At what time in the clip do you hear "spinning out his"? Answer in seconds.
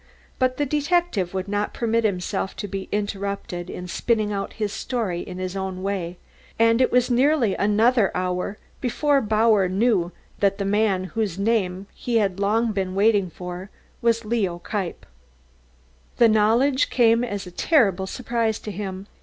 3.87-4.73